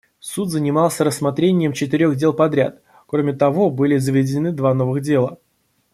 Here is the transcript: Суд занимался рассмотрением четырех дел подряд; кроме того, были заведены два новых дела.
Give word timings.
Суд 0.19 0.49
занимался 0.49 1.03
рассмотрением 1.03 1.73
четырех 1.73 2.15
дел 2.15 2.33
подряд; 2.33 2.81
кроме 3.05 3.33
того, 3.33 3.69
были 3.69 3.97
заведены 3.97 4.51
два 4.51 4.73
новых 4.73 5.03
дела. 5.03 5.37